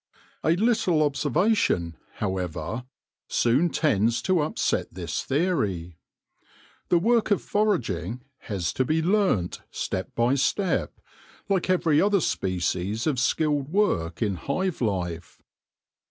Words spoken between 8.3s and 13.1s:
has to be learnt step by step, like every other species